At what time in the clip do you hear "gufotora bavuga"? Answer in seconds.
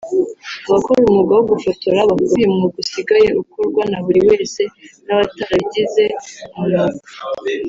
1.51-2.23